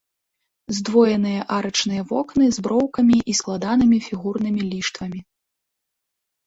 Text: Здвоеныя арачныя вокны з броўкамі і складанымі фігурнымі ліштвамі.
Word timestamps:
Здвоеныя 0.77 1.41
арачныя 1.57 2.01
вокны 2.13 2.45
з 2.57 2.65
броўкамі 2.69 3.17
і 3.35 3.39
складанымі 3.41 3.97
фігурнымі 4.09 4.61
ліштвамі. 4.73 5.19